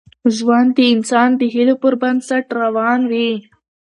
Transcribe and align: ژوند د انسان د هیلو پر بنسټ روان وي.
ژوند 0.35 0.69
د 0.77 0.79
انسان 0.93 1.29
د 1.37 1.41
هیلو 1.53 1.75
پر 1.81 1.93
بنسټ 2.01 2.45
روان 2.61 2.99
وي. 3.11 3.31